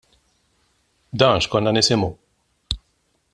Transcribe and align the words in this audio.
Dan 1.23 1.43
x'konna 1.47 1.75
nisimgħu. 1.79 2.11